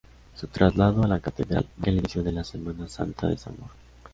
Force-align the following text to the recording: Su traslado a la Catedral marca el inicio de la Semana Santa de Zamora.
Su 0.35 0.47
traslado 0.47 1.03
a 1.03 1.07
la 1.07 1.19
Catedral 1.19 1.67
marca 1.77 1.91
el 1.91 1.99
inicio 1.99 2.23
de 2.23 2.31
la 2.31 2.43
Semana 2.43 2.89
Santa 2.89 3.27
de 3.27 3.37
Zamora. 3.37 3.69